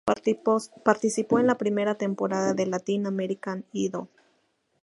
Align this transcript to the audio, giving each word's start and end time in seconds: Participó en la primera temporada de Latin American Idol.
Participó 0.83 1.37
en 1.37 1.45
la 1.45 1.59
primera 1.59 1.93
temporada 1.93 2.55
de 2.55 2.65
Latin 2.65 3.05
American 3.05 3.65
Idol. 3.71 4.07